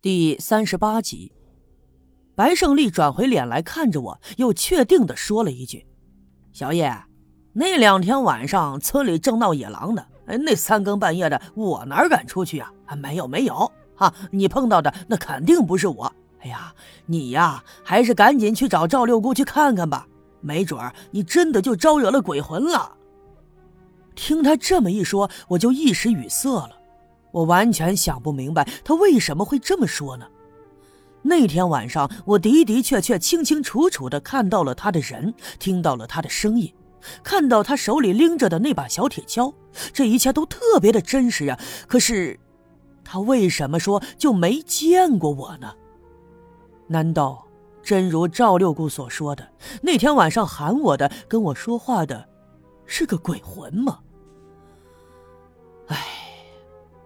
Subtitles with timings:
[0.00, 1.32] 第三十八集，
[2.36, 5.88] 白胜利转回脸来看着我，又确定的说了一句
[6.54, 6.96] ：“小叶，
[7.52, 12.72] 那两天晚上村里正闹野狼呢，哎，那三更半夜的，我哪敢出去啊？
[12.86, 16.12] 啊，没有没有，啊，你碰到的那肯定不是我。
[16.42, 16.72] 哎呀，
[17.06, 20.06] 你呀，还是赶紧去找赵六姑去看看吧，
[20.40, 22.94] 没准儿你真的就招惹了鬼魂了。”
[24.14, 26.77] 听他这么一说，我就一时语塞了。
[27.32, 30.26] 我完全想不明白他为什么会这么说呢？
[31.22, 36.72] 那天晚上，我的的确确清清楚楚的看到了他的人，听到了他的声音，
[37.22, 39.52] 看到他手里拎着的那把小铁锹，
[39.92, 41.58] 这一切都特别的真实呀。
[41.86, 42.38] 可是，
[43.04, 45.74] 他为什么说就没见过我呢？
[46.86, 47.44] 难道
[47.82, 49.46] 真如赵六姑所说的，
[49.82, 52.28] 那天晚上喊我的、跟我说话的，
[52.86, 53.98] 是个鬼魂吗？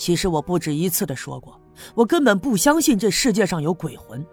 [0.00, 1.60] 其实我不止一次的说过，
[1.94, 4.24] 我根本不相信这世界上有鬼魂。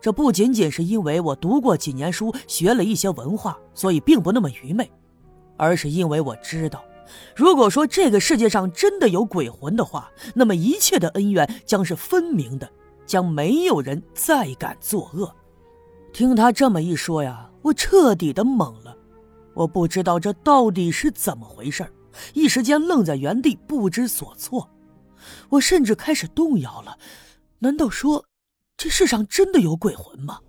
[0.00, 4.90] 这不仅仅是因为我读过几年书，学了一些文化，所以并不那么愚昧，
[5.58, 6.82] 而是因为我知道，
[7.36, 12.66] 如果说这个世界上真的有鬼魂的话，那么一切的恩怨将是分明的，
[13.04, 15.30] 将没有人再敢作恶。
[16.10, 18.96] 听他这么一说呀，我彻底的懵了，
[19.52, 21.86] 我不知道这到底是怎么回事
[22.32, 24.66] 一时间愣在原地，不知所措。
[25.50, 26.98] 我甚至开始动摇了，
[27.60, 28.24] 难道说
[28.76, 30.40] 这世上真的有鬼魂吗？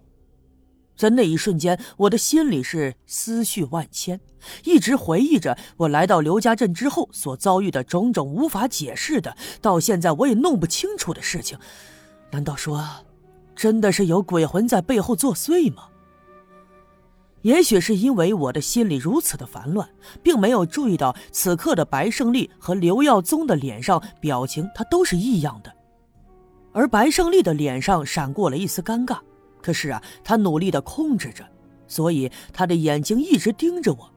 [0.95, 4.21] 在那一瞬间，我的心里是思绪万千，
[4.63, 11.57] 一直回忆着我来到刘家镇之后所遭遇的种种无法解释的，到现在我也弄不清楚的事情。
[12.31, 12.87] 难道说，
[13.55, 15.89] 真的是有鬼魂在背后作祟吗？
[17.43, 19.87] 也许是因为我的心里如此的烦乱，
[20.21, 25.71] 并没有注意到此刻的白胜利和刘耀宗的脸上表情，他都是异样的。
[26.71, 29.19] 而白胜利的脸上闪过了一丝尴尬，
[29.61, 31.45] 可是啊，他努力的控制着，
[31.85, 34.09] 所以他的眼睛一直盯着我，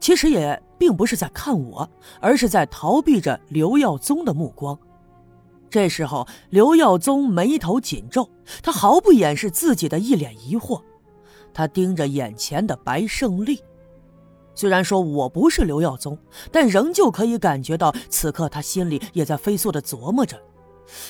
[0.00, 1.88] 其实也并不是在看我，
[2.20, 4.76] 而是在逃避着刘耀宗的目光。
[5.68, 8.30] 这时候，刘耀宗眉头紧皱，
[8.62, 10.80] 他毫不掩饰自己的一脸疑惑。
[11.56, 13.64] 他盯着眼前的白胜利，
[14.54, 16.18] 虽然说我不是刘耀宗，
[16.52, 20.38] 但仍旧可以感觉到此刻他心里也在飞速的琢磨着。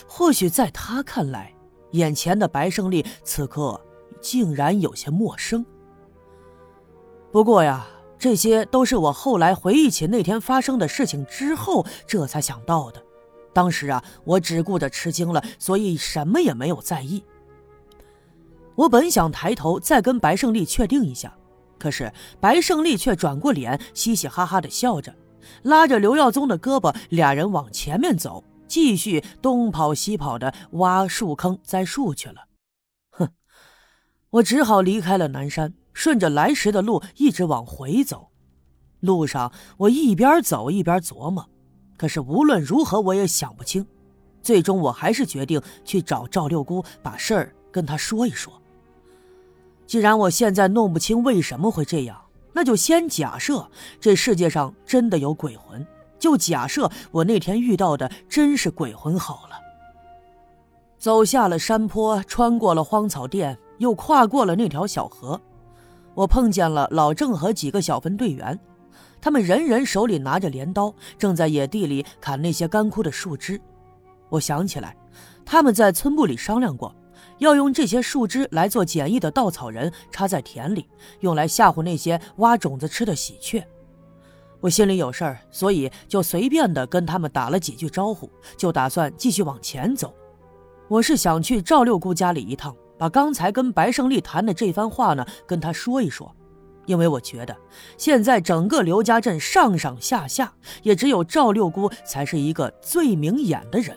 [0.06, 1.52] 或许在他看来，
[1.90, 3.80] 眼前的白胜利此刻
[4.20, 5.66] 竟然有些陌生。
[7.32, 7.84] 不过呀，
[8.16, 13.02] 这些都是我后来回忆起那天发生的事情之后，这才想到的。
[13.52, 17.24] 当时啊，我只顾着吃惊了，所以什么也没有在意。
[18.76, 21.34] 我本想抬头再跟白胜利确定一下，
[21.78, 25.14] 可是白胜利却转过脸，嘻嘻哈哈的笑着，
[25.62, 32.46] 拉着刘耀宗的胳膊，俩人往前面走，继续东跑西跑的挖树坑栽树去了。
[33.10, 33.28] 哼，
[34.30, 38.28] 我只好离开了南山，顺着来时的路一直往回走。
[39.00, 41.48] 路上我一边走一边琢磨，
[41.96, 43.86] 可是无论如何我也想不清，
[44.42, 48.52] 最终我还是决定去找赵六姑，把事儿跟她说一说。
[49.86, 52.20] 既然我现在弄不清为什么会这样，
[52.52, 53.70] 那就先假设
[54.00, 55.86] 这世界上真的有鬼魂，
[56.18, 59.56] 就假设我那天遇到的真是鬼魂好了。
[60.98, 65.40] 走下了山坡，穿过了荒草甸，又跨过了那条小河，
[66.14, 68.58] 我碰见了老郑和几个小分队员，
[69.20, 73.60] 他们人人手里拿着镰刀，正在野地里砍那些干枯的树枝。
[74.30, 74.96] 我想起来，
[75.44, 76.92] 他们在村部里商量过。
[77.38, 80.88] 要用这些树枝来做简易的稻草人，插在田里，
[81.20, 83.62] 用来吓唬那些挖种子吃的喜鹊。
[84.60, 90.14] 我心里有事儿，所以就随便的跟他们打了几句招呼，就打算继续往前走。
[90.88, 96.34] 我是想去赵六姑家里一趟，把刚才跟白胜利谈的这番话呢跟他说一说，
[96.86, 97.54] 因为我觉得
[97.98, 100.52] 现在整个刘家镇上上下下，
[100.82, 103.96] 也只有赵六姑才是一个最明眼的人。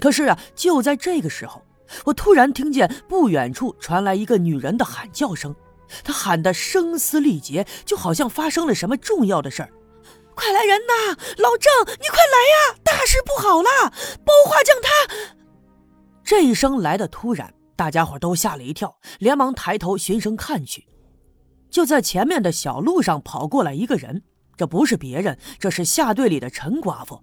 [0.00, 1.62] 可是啊，就在这个时候。
[2.04, 5.54] 我突然听见不远处传来一个女人的喊叫声，
[6.04, 9.70] 她喊得声嘶力竭，就好像发生了什么重要的事儿。
[10.34, 11.16] 快来人呐！
[11.38, 12.78] 老郑，你快来呀！
[12.82, 13.92] 大事不好了！
[14.24, 15.14] 包画匠他……
[16.24, 20.86] 这一声来的突然，大家伙都吓了一跳，连忙抬头循声看去。
[21.70, 24.22] 就在前面的小路上跑过来一个人，
[24.56, 27.22] 这不是别人，这是下队里的陈寡妇。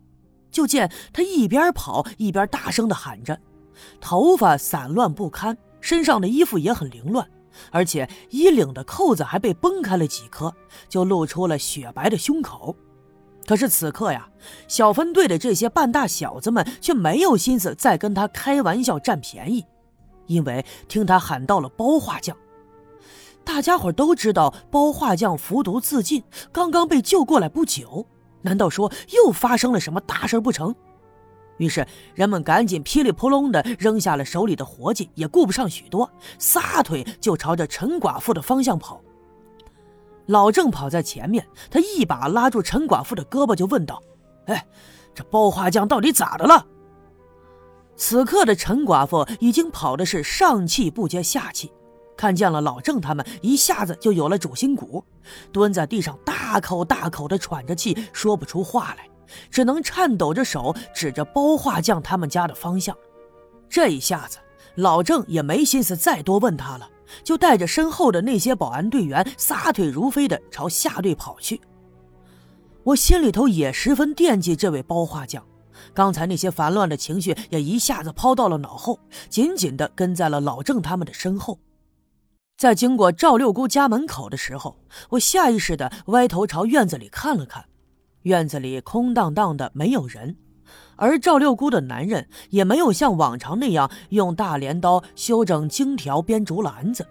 [0.52, 3.40] 就见他一边跑一边大声的喊着。
[4.00, 7.28] 头发散乱不堪，身上的衣服也很凌乱，
[7.72, 10.54] 而且衣领的扣子还被崩开了几颗，
[10.90, 12.76] 就露出了雪白的胸口。
[13.46, 14.28] 可是此刻呀，
[14.68, 19.66] 小分队的这些半大小子们却没有心思再跟他开玩笑占便宜，
[20.26, 22.36] 因为听他喊到了包画匠。
[23.46, 26.22] 大家伙都知道包画匠服毒自尽，
[26.52, 28.06] 刚刚被救过来不久，
[28.42, 30.76] 难道说又发生了什么大事不成？
[31.58, 39.02] 于是人们赶紧噼里扑隆的扔下了手里的活计，也顾不上许多，撒腿就朝着陈寡妇的方向跑。
[40.28, 44.02] 老郑跑在前面，他一把拉住陈寡妇的胳膊，就问道
[44.48, 44.68] ：“哎，
[45.16, 46.66] 这包花匠到底咋的了？”
[47.96, 51.72] 此刻的陈寡妇已经跑的是上气不接下气，
[52.16, 55.04] 看见了老郑他们，一下子就有了主心骨，
[55.52, 59.10] 蹲在地上大口大口的喘着气，说不出话来，
[59.50, 62.96] 只能颤抖着手指着包画匠他们家的方向。
[63.70, 64.38] 这一下子，
[64.76, 66.90] 老郑也没心思再多问他了。
[67.24, 71.62] 就带着身后的那些保安队员撒腿如飞的朝下队跑去。
[72.84, 75.42] 我心里头也十分惦记这位包画匠，
[75.94, 81.58] 刚才那些烦乱的情绪也一下子抛到了脑后，紧紧的跟在了老郑他们的身后。
[82.58, 84.78] 在经过赵六姑家门口的时候，
[85.12, 87.64] 我下意识的歪头朝院子里看了看，
[88.28, 90.36] 院子里空荡荡的，没有人。
[90.98, 97.08] 而赵六姑的男人也没有像往常那样用大镰刀修整荆条编竹篮子。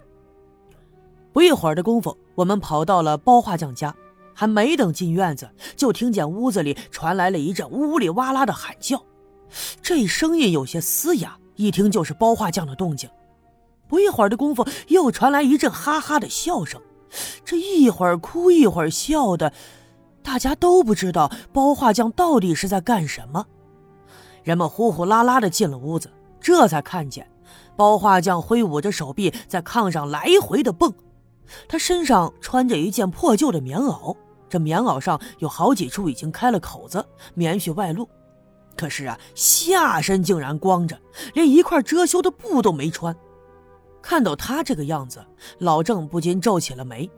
[1.33, 3.95] 不一会儿的功夫，我们跑到了包画匠家，
[4.33, 9.01] 还没等进院子，就听见屋子里传来了一阵呜里哇啦的喊叫，
[9.81, 13.09] 这声音有些嘶哑，一听就是包画匠的动静。
[13.87, 16.79] 不一会儿的功夫，又传来一阵哈哈的笑声，
[17.45, 19.53] 这一会儿哭一会儿笑的，
[20.27, 23.45] 大家都不知道包画匠到底是在干什么。
[24.43, 27.25] 人们呼呼啦啦的进了屋子，这才看见
[27.77, 30.93] 包画匠挥舞着手臂在炕上来回的蹦。
[31.69, 34.13] 他身上穿着一件破旧的棉袄，
[34.49, 38.05] 这棉袄上有好几处已经开了口子，棉絮外露。
[38.75, 40.99] 可是啊，下身竟然光着，
[41.35, 43.15] 连一块遮羞的布都没穿。
[44.01, 45.25] 看到他这个样子，
[45.59, 47.09] 老郑不禁皱起了眉。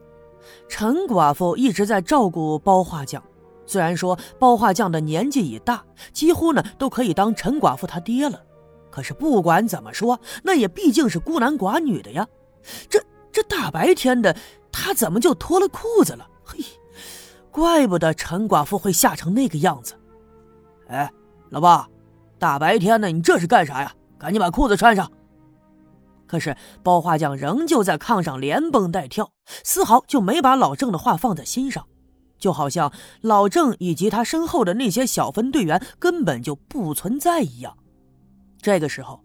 [0.67, 3.23] 陈寡妇一直在照顾包画匠。
[3.65, 8.41] 虽然说包画匠的年纪已大，几乎呢都可以当陈寡妇他爹了，
[8.89, 12.27] 可是不管怎么说，那也毕竟是孤男寡女的呀。
[12.89, 12.99] 这
[13.31, 14.35] 这大白天的，
[14.71, 16.27] 他怎么就脱了裤子了？
[16.43, 16.59] 嘿，
[17.51, 19.93] 怪不得陈寡妇会吓成那个样子。
[20.87, 21.11] 哎，
[21.49, 21.87] 老爸，
[22.39, 23.93] 大白天的你这是干啥呀？
[24.17, 25.09] 赶紧把裤子穿上。
[26.29, 29.31] 可是包画匠仍旧在炕上连蹦带跳，
[29.63, 31.87] 丝毫就没把老郑的话放在心上。
[32.37, 37.75] 就好像老郑以及他身后的那些小分队员根本就不存在一样。
[38.61, 39.19] 这个时候，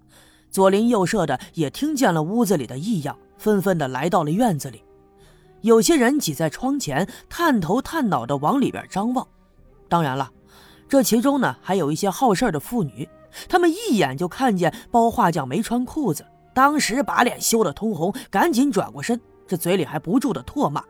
[0.50, 4.82] 左邻右舍的也听见了屋子里的异样，纷纷的来到了院子里。
[5.60, 9.28] 有些人挤在窗前，探头探脑的往里边张望。
[9.88, 10.30] 当然了，
[10.88, 13.08] 这其中呢还有一些好事的妇女，
[13.48, 20.80] 她们一眼就看见包画匠没穿裤子，当时把脸羞得通红，赶紧转过身，这嘴里还不住的唾骂。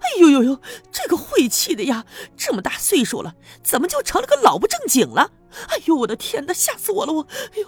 [0.00, 0.58] 哎呦呦呦，
[0.92, 2.06] 这个晦气的呀！
[2.36, 3.34] 这么大岁数了，
[3.64, 5.28] 怎么就成了个老不正经了？
[5.68, 7.12] 哎呦，我的天哪，吓死我了！
[7.12, 7.66] 我，哎呦！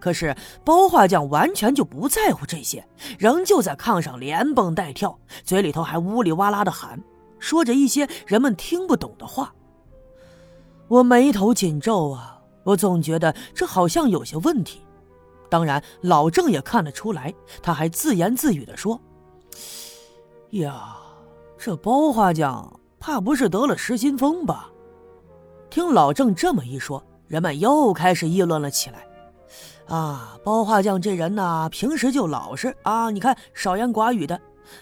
[0.00, 0.34] 可是
[0.64, 2.82] 包画匠完全就不在乎这些，
[3.18, 6.98] 仍旧在炕上连蹦带跳，嘴里头还呜里哇啦的喊，
[7.38, 9.52] 说着一些人们听不懂的话。
[10.86, 14.80] 我眉头紧皱啊，我总觉得这好像有些问题。
[15.48, 19.00] 当然，老郑也看得出来，他还自言自语地说。
[20.50, 20.96] 呀，
[21.58, 24.70] 这包画匠怕不是得了失心疯吧？
[25.70, 29.06] 听老郑这么一说，人们又开始议论了起来。
[29.86, 34.40] 啊，包画匠这人呐，平时就老实啊，你看少言寡语的。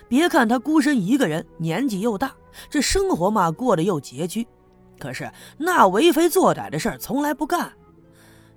[0.08, 2.34] 别看他孤身一个人，年纪又大，
[2.68, 4.44] 这生活嘛过得又拮据，
[4.98, 7.72] 可是那为非作歹的事儿从来不干。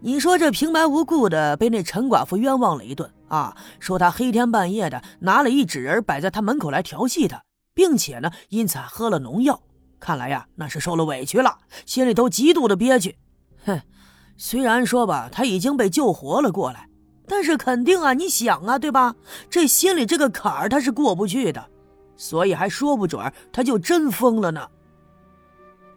[0.02, 3.56] 你说这平白无故的被那陈寡妇冤枉了一顿啊！
[3.80, 9.62] 说他黑天半夜的拿了一纸人摆在他门口来调戏他，并且呢因此喝了农药，
[10.00, 13.18] 看来呀那是受了委屈了，心里头极度的憋屈。
[13.66, 13.82] 哼，
[14.38, 16.88] 虽然说吧他已经被救活了过来，
[17.28, 19.14] 但是肯定啊你想啊对吧？
[19.50, 21.66] 这心里这个坎儿他是过不去的，
[22.16, 24.66] 所以还说不准他就真疯了呢。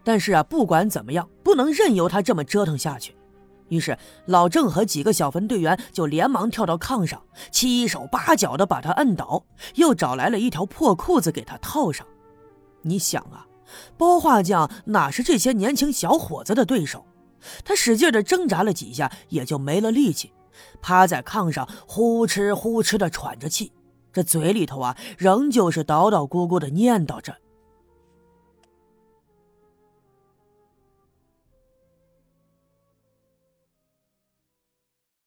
[0.03, 3.15] 但是啊不管怎么样，不能任由他这么折腾下去。
[3.73, 9.43] 于是，老郑和几个小分队员就连忙跳到炕上，七手八脚的把他摁倒，
[9.75, 12.05] 又找来了一条破裤子给他套上。
[12.83, 13.47] 你想啊，
[13.97, 17.03] 包画匠哪是这些年轻小伙子的对手？
[17.65, 20.31] 他使劲的挣扎了几下，也就没了力气，
[20.81, 23.71] 趴在炕上呼哧呼哧的喘着气，
[24.13, 27.35] 这嘴里头啊，仍旧是叨叨咕咕的念叨着。